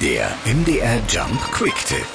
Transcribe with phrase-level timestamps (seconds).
[0.00, 2.06] Der MDR Jump Quick Tip.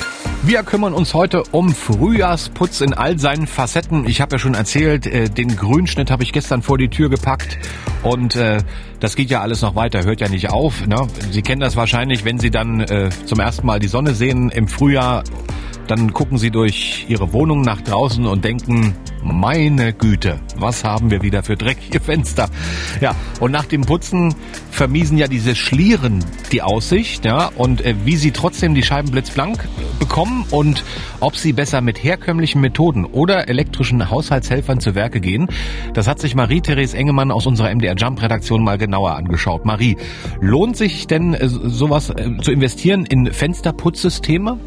[0.44, 4.08] Wir kümmern uns heute um Frühjahrsputz in all seinen Facetten.
[4.08, 7.58] Ich habe ja schon erzählt, äh, den Grünschnitt habe ich gestern vor die Tür gepackt
[8.02, 8.60] und äh,
[9.02, 10.88] das geht ja alles noch weiter, hört ja nicht auf.
[10.88, 11.08] Ne?
[11.32, 14.70] Sie kennen das wahrscheinlich, wenn Sie dann äh, zum ersten Mal die Sonne sehen im
[14.70, 15.24] Frühjahr
[15.88, 21.22] dann gucken sie durch ihre Wohnung nach draußen und denken, meine Güte, was haben wir
[21.22, 22.50] wieder für dreckige Fenster?
[23.02, 24.36] Ja, und nach dem Putzen
[24.72, 29.68] vermiesen ja diese Schlieren die Aussicht, ja, und äh, wie sie trotzdem die Scheiben blitzblank
[30.00, 30.84] bekommen und
[31.20, 35.48] ob sie besser mit herkömmlichen Methoden oder elektrischen Haushaltshelfern zu Werke gehen,
[35.94, 39.66] das hat sich Marie-Therese Engemann aus unserer MDR Jump Redaktion mal genauer angeschaut.
[39.66, 39.98] Marie,
[40.42, 44.60] lohnt sich denn äh, sowas äh, zu investieren in Fensterputzsysteme?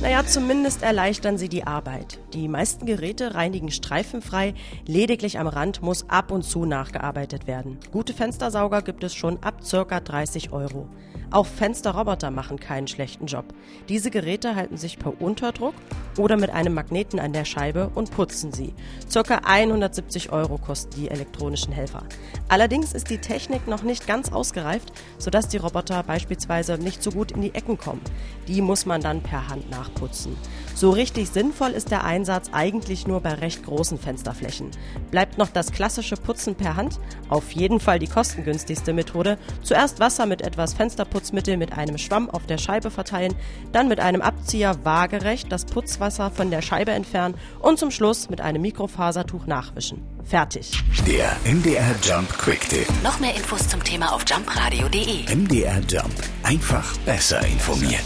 [0.00, 2.18] Naja, zumindest erleichtern sie die Arbeit.
[2.34, 4.54] Die meisten Geräte reinigen streifenfrei,
[4.86, 7.78] lediglich am Rand muss ab und zu nachgearbeitet werden.
[7.90, 10.00] Gute Fenstersauger gibt es schon ab ca.
[10.00, 10.88] 30 Euro.
[11.30, 13.46] Auch Fensterroboter machen keinen schlechten Job.
[13.88, 15.74] Diese Geräte halten sich per Unterdruck
[16.18, 18.72] oder mit einem Magneten an der Scheibe und putzen sie.
[19.10, 22.04] Circa 170 Euro kosten die elektronischen Helfer.
[22.48, 27.32] Allerdings ist die Technik noch nicht ganz ausgereift, sodass die Roboter beispielsweise nicht so gut
[27.32, 28.00] in die Ecken kommen.
[28.48, 30.36] Die muss man dann per Hand nachputzen.
[30.74, 34.70] So richtig sinnvoll ist der Einsatz eigentlich nur bei recht großen Fensterflächen.
[35.10, 37.00] Bleibt noch das klassische Putzen per Hand?
[37.28, 39.38] Auf jeden Fall die kostengünstigste Methode.
[39.62, 43.34] Zuerst Wasser mit etwas Fensterputzmittel mit einem Schwamm auf der Scheibe verteilen,
[43.72, 48.40] dann mit einem Abzieher waagerecht das Putzwasser von der Scheibe entfernen und zum Schluss mit
[48.40, 50.02] einem Mikrofasertuch nachwischen.
[50.24, 50.70] Fertig.
[51.06, 52.86] Der MDR Jump Quick Tip.
[53.02, 55.34] Noch mehr Infos zum Thema auf jumpradio.de.
[55.34, 56.14] MDR Jump.
[56.42, 58.04] Einfach besser informiert.